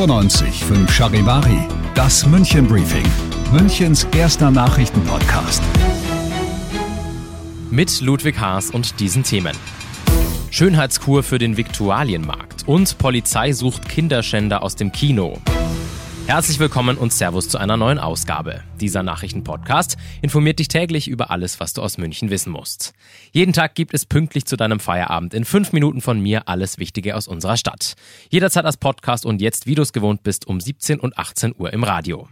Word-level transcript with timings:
95 0.00 0.64
Charivari, 0.88 1.68
das 1.94 2.24
München 2.24 2.66
Briefing, 2.66 3.04
Münchens 3.52 4.04
erster 4.16 4.50
Nachrichtenpodcast. 4.50 5.62
Mit 7.70 8.00
Ludwig 8.00 8.40
Haas 8.40 8.70
und 8.70 8.98
diesen 8.98 9.24
Themen. 9.24 9.54
Schönheitskur 10.50 11.22
für 11.22 11.36
den 11.36 11.58
Viktualienmarkt 11.58 12.66
und 12.66 12.96
Polizei 12.96 13.52
sucht 13.52 13.90
Kinderschänder 13.90 14.62
aus 14.62 14.74
dem 14.74 14.90
Kino. 14.90 15.36
Herzlich 16.30 16.60
willkommen 16.60 16.96
und 16.96 17.12
Servus 17.12 17.48
zu 17.48 17.58
einer 17.58 17.76
neuen 17.76 17.98
Ausgabe. 17.98 18.62
Dieser 18.80 19.02
Nachrichtenpodcast 19.02 19.96
informiert 20.22 20.60
dich 20.60 20.68
täglich 20.68 21.08
über 21.08 21.32
alles, 21.32 21.58
was 21.58 21.72
du 21.72 21.82
aus 21.82 21.98
München 21.98 22.30
wissen 22.30 22.52
musst. 22.52 22.92
Jeden 23.32 23.52
Tag 23.52 23.74
gibt 23.74 23.94
es 23.94 24.06
pünktlich 24.06 24.44
zu 24.44 24.56
deinem 24.56 24.78
Feierabend 24.78 25.34
in 25.34 25.44
fünf 25.44 25.72
Minuten 25.72 26.00
von 26.00 26.20
mir 26.20 26.46
alles 26.46 26.78
Wichtige 26.78 27.16
aus 27.16 27.26
unserer 27.26 27.56
Stadt. 27.56 27.94
Jederzeit 28.28 28.64
als 28.64 28.76
Podcast 28.76 29.26
und 29.26 29.42
jetzt, 29.42 29.66
wie 29.66 29.74
du 29.74 29.82
es 29.82 29.92
gewohnt 29.92 30.22
bist, 30.22 30.46
um 30.46 30.60
17 30.60 31.00
und 31.00 31.18
18 31.18 31.52
Uhr 31.58 31.72
im 31.72 31.82
Radio. 31.82 32.28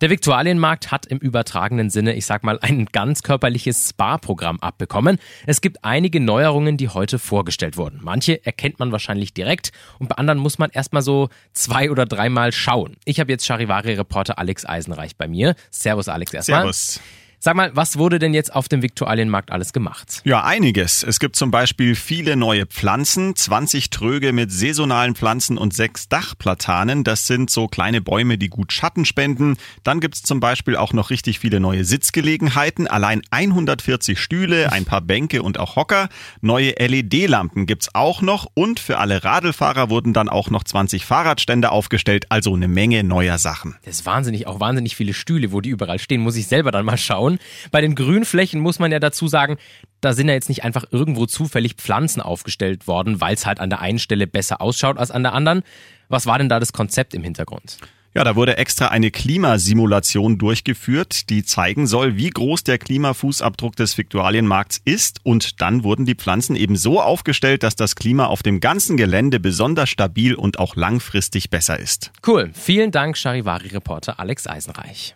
Der 0.00 0.10
Viktualienmarkt 0.10 0.90
hat 0.90 1.06
im 1.06 1.18
übertragenen 1.18 1.90
Sinne, 1.90 2.14
ich 2.14 2.26
sag 2.26 2.42
mal, 2.42 2.58
ein 2.60 2.86
ganz 2.86 3.22
körperliches 3.22 3.90
Spa-Programm 3.90 4.60
abbekommen. 4.60 5.18
Es 5.46 5.60
gibt 5.60 5.84
einige 5.84 6.20
Neuerungen, 6.20 6.76
die 6.76 6.88
heute 6.88 7.18
vorgestellt 7.18 7.76
wurden. 7.76 8.00
Manche 8.02 8.44
erkennt 8.44 8.78
man 8.78 8.92
wahrscheinlich 8.92 9.34
direkt 9.34 9.72
und 9.98 10.08
bei 10.08 10.16
anderen 10.16 10.38
muss 10.38 10.58
man 10.58 10.70
erstmal 10.70 11.02
so 11.02 11.28
zwei 11.52 11.90
oder 11.90 12.06
dreimal 12.06 12.52
schauen. 12.52 12.96
Ich 13.04 13.20
habe 13.20 13.30
jetzt 13.30 13.46
Charivari-Reporter 13.46 14.38
Alex 14.38 14.64
Eisenreich 14.64 15.16
bei 15.16 15.28
mir. 15.28 15.54
Servus 15.70 16.08
Alex 16.08 16.32
erstmal. 16.32 16.62
Servus. 16.62 17.00
Sag 17.44 17.56
mal, 17.56 17.74
was 17.74 17.98
wurde 17.98 18.20
denn 18.20 18.34
jetzt 18.34 18.54
auf 18.54 18.68
dem 18.68 18.82
Viktualienmarkt 18.82 19.50
alles 19.50 19.72
gemacht? 19.72 20.22
Ja, 20.22 20.44
einiges. 20.44 21.02
Es 21.02 21.18
gibt 21.18 21.34
zum 21.34 21.50
Beispiel 21.50 21.96
viele 21.96 22.36
neue 22.36 22.66
Pflanzen, 22.66 23.34
20 23.34 23.90
Tröge 23.90 24.32
mit 24.32 24.52
saisonalen 24.52 25.16
Pflanzen 25.16 25.58
und 25.58 25.74
sechs 25.74 26.08
Dachplatanen. 26.08 27.02
Das 27.02 27.26
sind 27.26 27.50
so 27.50 27.66
kleine 27.66 28.00
Bäume, 28.00 28.38
die 28.38 28.48
gut 28.48 28.72
Schatten 28.72 29.04
spenden. 29.04 29.56
Dann 29.82 29.98
gibt's 29.98 30.22
zum 30.22 30.38
Beispiel 30.38 30.76
auch 30.76 30.92
noch 30.92 31.10
richtig 31.10 31.40
viele 31.40 31.58
neue 31.58 31.84
Sitzgelegenheiten. 31.84 32.86
Allein 32.86 33.22
140 33.32 34.20
Stühle, 34.20 34.70
ein 34.70 34.84
paar 34.84 35.00
Bänke 35.00 35.42
und 35.42 35.58
auch 35.58 35.74
Hocker. 35.74 36.10
Neue 36.42 36.74
LED-Lampen 36.78 37.66
gibt's 37.66 37.92
auch 37.92 38.22
noch. 38.22 38.46
Und 38.54 38.78
für 38.78 38.98
alle 38.98 39.24
Radlfahrer 39.24 39.90
wurden 39.90 40.12
dann 40.12 40.28
auch 40.28 40.48
noch 40.50 40.62
20 40.62 41.04
Fahrradstände 41.04 41.72
aufgestellt. 41.72 42.26
Also 42.28 42.54
eine 42.54 42.68
Menge 42.68 43.02
neuer 43.02 43.38
Sachen. 43.38 43.74
Das 43.84 43.96
ist 43.96 44.06
wahnsinnig, 44.06 44.46
auch 44.46 44.60
wahnsinnig 44.60 44.94
viele 44.94 45.12
Stühle, 45.12 45.50
wo 45.50 45.60
die 45.60 45.70
überall 45.70 45.98
stehen. 45.98 46.20
Muss 46.20 46.36
ich 46.36 46.46
selber 46.46 46.70
dann 46.70 46.84
mal 46.84 46.96
schauen. 46.96 47.31
Bei 47.70 47.80
den 47.80 47.94
Grünflächen 47.94 48.60
muss 48.60 48.78
man 48.78 48.92
ja 48.92 48.98
dazu 48.98 49.28
sagen, 49.28 49.56
da 50.00 50.12
sind 50.12 50.28
ja 50.28 50.34
jetzt 50.34 50.48
nicht 50.48 50.64
einfach 50.64 50.84
irgendwo 50.90 51.26
zufällig 51.26 51.74
Pflanzen 51.74 52.20
aufgestellt 52.20 52.86
worden, 52.86 53.20
weil 53.20 53.34
es 53.34 53.46
halt 53.46 53.60
an 53.60 53.70
der 53.70 53.80
einen 53.80 53.98
Stelle 53.98 54.26
besser 54.26 54.60
ausschaut 54.60 54.98
als 54.98 55.10
an 55.10 55.22
der 55.22 55.32
anderen. 55.32 55.62
Was 56.08 56.26
war 56.26 56.38
denn 56.38 56.48
da 56.48 56.60
das 56.60 56.72
Konzept 56.72 57.14
im 57.14 57.22
Hintergrund? 57.22 57.78
Ja, 58.14 58.24
da 58.24 58.36
wurde 58.36 58.58
extra 58.58 58.88
eine 58.88 59.10
Klimasimulation 59.10 60.36
durchgeführt, 60.36 61.30
die 61.30 61.44
zeigen 61.44 61.86
soll, 61.86 62.18
wie 62.18 62.28
groß 62.28 62.62
der 62.62 62.76
Klimafußabdruck 62.76 63.74
des 63.74 63.96
Viktualienmarkts 63.96 64.82
ist. 64.84 65.20
Und 65.22 65.62
dann 65.62 65.82
wurden 65.82 66.04
die 66.04 66.14
Pflanzen 66.14 66.54
eben 66.54 66.76
so 66.76 67.00
aufgestellt, 67.00 67.62
dass 67.62 67.74
das 67.74 67.94
Klima 67.96 68.26
auf 68.26 68.42
dem 68.42 68.60
ganzen 68.60 68.98
Gelände 68.98 69.40
besonders 69.40 69.88
stabil 69.88 70.34
und 70.34 70.58
auch 70.58 70.76
langfristig 70.76 71.48
besser 71.48 71.78
ist. 71.80 72.12
Cool. 72.26 72.50
Vielen 72.52 72.90
Dank, 72.90 73.16
Charivari-Reporter 73.16 74.20
Alex 74.20 74.46
Eisenreich. 74.46 75.14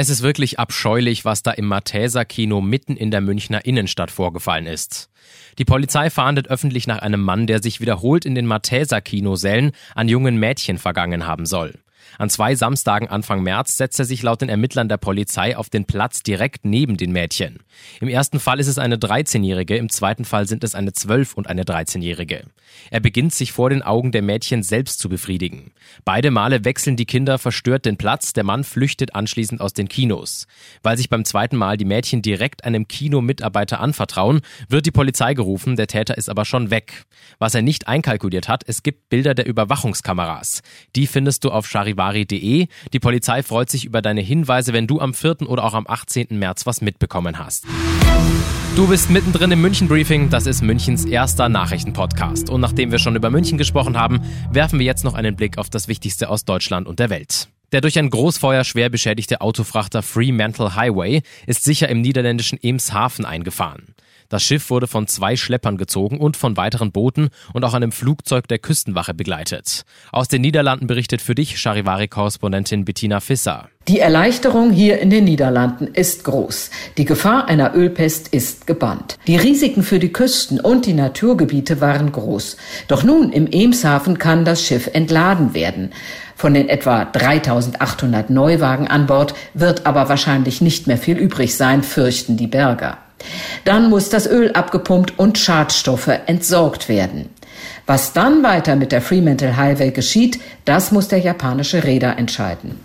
Es 0.00 0.08
ist 0.08 0.22
wirklich 0.22 0.58
abscheulich, 0.58 1.26
was 1.26 1.42
da 1.42 1.50
im 1.50 1.66
Matheser 1.66 2.24
Kino 2.24 2.62
mitten 2.62 2.96
in 2.96 3.10
der 3.10 3.20
Münchner 3.20 3.66
Innenstadt 3.66 4.10
vorgefallen 4.10 4.64
ist. 4.64 5.10
Die 5.58 5.66
Polizei 5.66 6.08
fahndet 6.08 6.48
öffentlich 6.48 6.86
nach 6.86 7.00
einem 7.00 7.20
Mann, 7.20 7.46
der 7.46 7.60
sich 7.60 7.82
wiederholt 7.82 8.24
in 8.24 8.34
den 8.34 8.46
Matheser 8.46 9.02
Kinosälen 9.02 9.72
an 9.94 10.08
jungen 10.08 10.38
Mädchen 10.38 10.78
vergangen 10.78 11.26
haben 11.26 11.44
soll. 11.44 11.74
An 12.18 12.30
zwei 12.30 12.54
Samstagen 12.54 13.08
Anfang 13.08 13.42
März 13.42 13.76
setzt 13.76 13.98
er 13.98 14.04
sich 14.04 14.22
laut 14.22 14.40
den 14.40 14.48
Ermittlern 14.48 14.88
der 14.88 14.96
Polizei 14.96 15.56
auf 15.56 15.70
den 15.70 15.84
Platz 15.84 16.22
direkt 16.22 16.64
neben 16.64 16.96
den 16.96 17.12
Mädchen. 17.12 17.58
Im 18.00 18.08
ersten 18.08 18.40
Fall 18.40 18.60
ist 18.60 18.66
es 18.66 18.78
eine 18.78 18.96
13-Jährige, 18.96 19.76
im 19.76 19.88
zweiten 19.88 20.24
Fall 20.24 20.46
sind 20.46 20.64
es 20.64 20.74
eine 20.74 20.90
12- 20.90 21.34
und 21.34 21.48
eine 21.48 21.64
13-Jährige. 21.64 22.44
Er 22.90 23.00
beginnt 23.00 23.34
sich 23.34 23.52
vor 23.52 23.70
den 23.70 23.82
Augen 23.82 24.12
der 24.12 24.22
Mädchen 24.22 24.62
selbst 24.62 24.98
zu 24.98 25.08
befriedigen. 25.08 25.72
Beide 26.04 26.30
Male 26.30 26.64
wechseln 26.64 26.96
die 26.96 27.06
Kinder 27.06 27.38
verstört 27.38 27.84
den 27.84 27.96
Platz, 27.96 28.32
der 28.32 28.44
Mann 28.44 28.64
flüchtet 28.64 29.14
anschließend 29.14 29.60
aus 29.60 29.72
den 29.72 29.88
Kinos. 29.88 30.46
Weil 30.82 30.96
sich 30.96 31.08
beim 31.08 31.24
zweiten 31.24 31.56
Mal 31.56 31.76
die 31.76 31.84
Mädchen 31.84 32.22
direkt 32.22 32.64
einem 32.64 32.88
Kinomitarbeiter 32.88 33.80
anvertrauen, 33.80 34.40
wird 34.68 34.86
die 34.86 34.90
Polizei 34.90 35.34
gerufen, 35.34 35.76
der 35.76 35.86
Täter 35.86 36.16
ist 36.16 36.28
aber 36.28 36.44
schon 36.44 36.70
weg. 36.70 37.04
Was 37.38 37.54
er 37.54 37.62
nicht 37.62 37.88
einkalkuliert 37.88 38.48
hat, 38.48 38.64
es 38.66 38.82
gibt 38.82 39.08
Bilder 39.08 39.34
der 39.34 39.46
Überwachungskameras. 39.46 40.62
Die 40.96 41.06
findest 41.06 41.44
du 41.44 41.50
auf 41.50 41.66
charivari.de. 42.00 42.66
Die 42.92 43.00
Polizei 43.00 43.42
freut 43.42 43.70
sich 43.70 43.84
über 43.84 44.02
deine 44.02 44.20
Hinweise, 44.20 44.72
wenn 44.72 44.86
du 44.86 45.00
am 45.00 45.14
4. 45.14 45.42
oder 45.48 45.64
auch 45.64 45.74
am 45.74 45.86
18. 45.86 46.26
März 46.30 46.66
was 46.66 46.80
mitbekommen 46.80 47.38
hast. 47.38 47.64
Du 48.76 48.86
bist 48.86 49.10
mittendrin 49.10 49.50
im 49.50 49.60
München 49.60 49.88
Briefing, 49.88 50.30
das 50.30 50.46
ist 50.46 50.62
Münchens 50.62 51.04
erster 51.04 51.48
Nachrichtenpodcast. 51.48 52.50
Und 52.50 52.60
nachdem 52.60 52.92
wir 52.92 52.98
schon 52.98 53.16
über 53.16 53.30
München 53.30 53.58
gesprochen 53.58 53.98
haben, 53.98 54.20
werfen 54.50 54.78
wir 54.78 54.86
jetzt 54.86 55.04
noch 55.04 55.14
einen 55.14 55.36
Blick 55.36 55.58
auf 55.58 55.70
das 55.70 55.88
Wichtigste 55.88 56.28
aus 56.28 56.44
Deutschland 56.44 56.86
und 56.86 56.98
der 56.98 57.10
Welt. 57.10 57.48
Der 57.72 57.80
durch 57.80 57.98
ein 57.98 58.10
Großfeuer 58.10 58.64
schwer 58.64 58.88
beschädigte 58.88 59.40
Autofrachter 59.40 60.02
Fremantle 60.02 60.74
Highway 60.74 61.22
ist 61.46 61.64
sicher 61.64 61.88
im 61.88 62.00
niederländischen 62.00 62.58
Emshaven 62.62 63.24
eingefahren. 63.24 63.94
Das 64.30 64.44
Schiff 64.44 64.70
wurde 64.70 64.86
von 64.86 65.08
zwei 65.08 65.34
Schleppern 65.34 65.76
gezogen 65.76 66.18
und 66.18 66.36
von 66.36 66.56
weiteren 66.56 66.92
Booten 66.92 67.30
und 67.52 67.64
auch 67.64 67.74
einem 67.74 67.90
Flugzeug 67.90 68.46
der 68.46 68.60
Küstenwache 68.60 69.12
begleitet. 69.12 69.82
Aus 70.12 70.28
den 70.28 70.40
Niederlanden 70.40 70.86
berichtet 70.86 71.20
für 71.20 71.34
dich 71.34 71.58
Charivari-Korrespondentin 71.58 72.84
Bettina 72.84 73.18
Fisser. 73.18 73.68
Die 73.88 73.98
Erleichterung 73.98 74.70
hier 74.70 75.00
in 75.00 75.10
den 75.10 75.24
Niederlanden 75.24 75.88
ist 75.88 76.22
groß. 76.22 76.70
Die 76.96 77.06
Gefahr 77.06 77.48
einer 77.48 77.74
Ölpest 77.74 78.28
ist 78.28 78.68
gebannt. 78.68 79.18
Die 79.26 79.36
Risiken 79.36 79.82
für 79.82 79.98
die 79.98 80.12
Küsten 80.12 80.60
und 80.60 80.86
die 80.86 80.94
Naturgebiete 80.94 81.80
waren 81.80 82.12
groß. 82.12 82.56
Doch 82.86 83.02
nun 83.02 83.32
im 83.32 83.48
Emshaven 83.50 84.18
kann 84.18 84.44
das 84.44 84.64
Schiff 84.64 84.88
entladen 84.92 85.54
werden. 85.54 85.90
Von 86.36 86.54
den 86.54 86.68
etwa 86.68 87.04
3800 87.04 88.30
Neuwagen 88.30 88.86
an 88.86 89.06
Bord 89.06 89.34
wird 89.54 89.86
aber 89.86 90.08
wahrscheinlich 90.08 90.60
nicht 90.60 90.86
mehr 90.86 90.98
viel 90.98 91.18
übrig 91.18 91.56
sein, 91.56 91.82
fürchten 91.82 92.36
die 92.36 92.46
Berger. 92.46 92.98
Dann 93.64 93.90
muss 93.90 94.08
das 94.08 94.26
Öl 94.26 94.52
abgepumpt 94.52 95.18
und 95.18 95.38
Schadstoffe 95.38 96.10
entsorgt 96.26 96.88
werden. 96.88 97.30
Was 97.86 98.12
dann 98.12 98.42
weiter 98.42 98.76
mit 98.76 98.92
der 98.92 99.02
Fremantle 99.02 99.56
Highway 99.56 99.90
geschieht, 99.90 100.40
das 100.64 100.92
muss 100.92 101.08
der 101.08 101.18
japanische 101.18 101.84
Räder 101.84 102.18
entscheiden. 102.18 102.78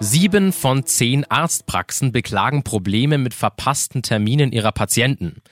Sieben 0.00 0.52
von 0.52 0.84
zehn 0.86 1.24
Arztpraxen 1.30 2.12
beklagen 2.12 2.62
Probleme 2.62 3.18
mit 3.18 3.34
verpassten 3.34 4.02
Terminen 4.02 4.52
ihrer 4.52 4.72
Patienten. 4.72 5.42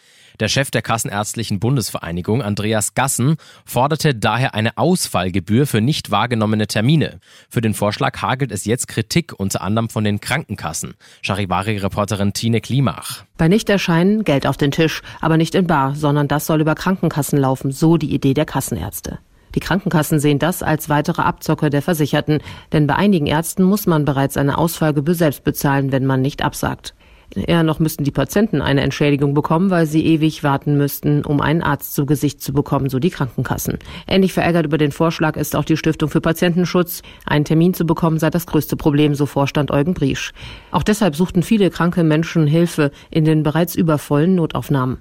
Der 0.42 0.48
Chef 0.48 0.72
der 0.72 0.82
Kassenärztlichen 0.82 1.60
Bundesvereinigung, 1.60 2.42
Andreas 2.42 2.94
Gassen, 2.94 3.36
forderte 3.64 4.12
daher 4.12 4.56
eine 4.56 4.76
Ausfallgebühr 4.76 5.68
für 5.68 5.80
nicht 5.80 6.10
wahrgenommene 6.10 6.66
Termine. 6.66 7.20
Für 7.48 7.60
den 7.60 7.74
Vorschlag 7.74 8.20
hagelt 8.20 8.50
es 8.50 8.64
jetzt 8.64 8.88
Kritik, 8.88 9.38
unter 9.38 9.60
anderem 9.60 9.88
von 9.88 10.02
den 10.02 10.20
Krankenkassen. 10.20 10.94
Charivari-Reporterin 11.22 12.32
Tine 12.32 12.60
Klimach. 12.60 13.22
Bei 13.38 13.46
Nichterscheinen 13.46 14.24
Geld 14.24 14.48
auf 14.48 14.56
den 14.56 14.72
Tisch, 14.72 15.02
aber 15.20 15.36
nicht 15.36 15.54
in 15.54 15.68
Bar, 15.68 15.94
sondern 15.94 16.26
das 16.26 16.46
soll 16.46 16.60
über 16.60 16.74
Krankenkassen 16.74 17.38
laufen, 17.38 17.70
so 17.70 17.96
die 17.96 18.12
Idee 18.12 18.34
der 18.34 18.44
Kassenärzte. 18.44 19.20
Die 19.54 19.60
Krankenkassen 19.60 20.18
sehen 20.18 20.40
das 20.40 20.64
als 20.64 20.88
weitere 20.88 21.22
Abzocke 21.22 21.70
der 21.70 21.82
Versicherten, 21.82 22.40
denn 22.72 22.88
bei 22.88 22.96
einigen 22.96 23.28
Ärzten 23.28 23.62
muss 23.62 23.86
man 23.86 24.04
bereits 24.04 24.36
eine 24.36 24.58
Ausfallgebühr 24.58 25.14
selbst 25.14 25.44
bezahlen, 25.44 25.92
wenn 25.92 26.04
man 26.04 26.20
nicht 26.20 26.42
absagt. 26.42 26.94
Eher 27.34 27.62
noch 27.62 27.78
müssten 27.78 28.04
die 28.04 28.10
Patienten 28.10 28.60
eine 28.60 28.82
Entschädigung 28.82 29.34
bekommen, 29.34 29.70
weil 29.70 29.86
sie 29.86 30.04
ewig 30.04 30.44
warten 30.44 30.76
müssten, 30.76 31.24
um 31.24 31.40
einen 31.40 31.62
Arzt 31.62 31.94
zu 31.94 32.06
Gesicht 32.06 32.42
zu 32.42 32.52
bekommen, 32.52 32.88
so 32.88 32.98
die 32.98 33.10
Krankenkassen. 33.10 33.78
Ähnlich 34.06 34.32
verärgert 34.32 34.66
über 34.66 34.78
den 34.78 34.92
Vorschlag 34.92 35.36
ist 35.36 35.56
auch 35.56 35.64
die 35.64 35.76
Stiftung 35.76 36.10
für 36.10 36.20
Patientenschutz. 36.20 37.02
Einen 37.24 37.44
Termin 37.44 37.74
zu 37.74 37.84
bekommen 37.84 38.18
sei 38.18 38.30
das 38.30 38.46
größte 38.46 38.76
Problem, 38.76 39.14
so 39.14 39.26
Vorstand 39.26 39.70
Eugen 39.70 39.94
Briesch. 39.94 40.32
Auch 40.70 40.82
deshalb 40.82 41.16
suchten 41.16 41.42
viele 41.42 41.70
kranke 41.70 42.04
Menschen 42.04 42.46
Hilfe 42.46 42.90
in 43.10 43.24
den 43.24 43.42
bereits 43.42 43.74
übervollen 43.74 44.34
Notaufnahmen. 44.34 44.98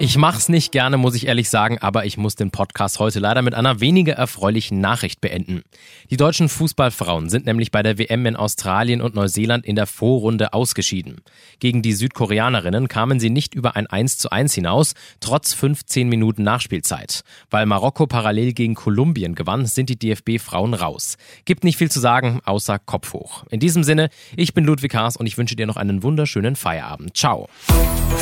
Ich 0.00 0.16
mach's 0.16 0.48
nicht 0.48 0.70
gerne, 0.70 0.96
muss 0.96 1.16
ich 1.16 1.26
ehrlich 1.26 1.50
sagen, 1.50 1.78
aber 1.78 2.06
ich 2.06 2.16
muss 2.16 2.36
den 2.36 2.52
Podcast 2.52 3.00
heute 3.00 3.18
leider 3.18 3.42
mit 3.42 3.54
einer 3.54 3.80
weniger 3.80 4.12
erfreulichen 4.12 4.80
Nachricht 4.80 5.20
beenden. 5.20 5.62
Die 6.08 6.16
deutschen 6.16 6.48
Fußballfrauen 6.48 7.28
sind 7.28 7.46
nämlich 7.46 7.72
bei 7.72 7.82
der 7.82 7.98
WM 7.98 8.24
in 8.24 8.36
Australien 8.36 9.02
und 9.02 9.16
Neuseeland 9.16 9.66
in 9.66 9.74
der 9.74 9.88
Vorrunde 9.88 10.52
ausgeschieden. 10.52 11.22
Gegen 11.58 11.82
die 11.82 11.94
Südkoreanerinnen 11.94 12.86
kamen 12.86 13.18
sie 13.18 13.28
nicht 13.28 13.56
über 13.56 13.74
ein 13.74 13.88
1 13.88 14.18
zu 14.18 14.30
1 14.30 14.54
hinaus, 14.54 14.94
trotz 15.18 15.52
15 15.54 16.08
Minuten 16.08 16.44
Nachspielzeit. 16.44 17.22
Weil 17.50 17.66
Marokko 17.66 18.06
parallel 18.06 18.52
gegen 18.52 18.76
Kolumbien 18.76 19.34
gewann, 19.34 19.66
sind 19.66 19.88
die 19.88 19.98
DFB-Frauen 19.98 20.74
raus. 20.74 21.16
Gibt 21.44 21.64
nicht 21.64 21.76
viel 21.76 21.90
zu 21.90 21.98
sagen, 21.98 22.40
außer 22.44 22.78
Kopf 22.78 23.14
hoch. 23.14 23.42
In 23.50 23.58
diesem 23.58 23.82
Sinne, 23.82 24.10
ich 24.36 24.54
bin 24.54 24.64
Ludwig 24.64 24.94
Haas 24.94 25.16
und 25.16 25.26
ich 25.26 25.36
wünsche 25.38 25.56
dir 25.56 25.66
noch 25.66 25.76
einen 25.76 26.04
wunderschönen 26.04 26.54
Feierabend. 26.54 27.16
Ciao. 27.16 27.48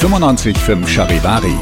95.5 0.00 0.87
Charivari, 0.87 1.55